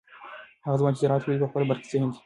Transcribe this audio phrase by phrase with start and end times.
[0.65, 2.19] هغه ځوان چې زراعت لولي په خپله برخه کې ذهین دی.